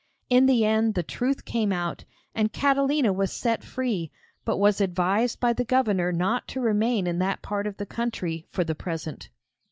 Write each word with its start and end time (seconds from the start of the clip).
In 0.31 0.47
the 0.47 0.65
end 0.65 0.95
the 0.95 1.03
truth 1.03 1.45
came 1.45 1.71
out, 1.71 2.05
and 2.33 2.51
Catalina 2.51 3.13
was 3.13 3.31
set 3.31 3.63
free, 3.63 4.09
but 4.43 4.57
was 4.57 4.81
advised 4.81 5.39
by 5.39 5.53
the 5.53 5.63
Governor 5.63 6.11
not 6.11 6.47
to 6.47 6.59
remain 6.59 7.05
in 7.05 7.19
that 7.19 7.43
part 7.43 7.67
of 7.67 7.77
the 7.77 7.85
country 7.85 8.47
for 8.49 8.63
the 8.63 8.73
present. 8.73 9.29